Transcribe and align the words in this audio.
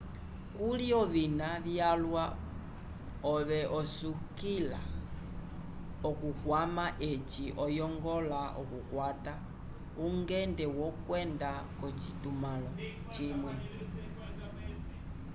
kuli 0.55 0.87
ovina 1.01 1.49
vyalwa 1.65 2.23
ove 3.33 3.59
osukila 3.79 4.81
okukwama 6.09 6.85
eci 7.11 7.45
oyongola 7.65 8.39
okukwata 8.61 9.33
ungende 10.05 10.65
wokwenda 10.77 11.51
k'ocitumãlo 11.77 12.71
cimwe 13.13 13.53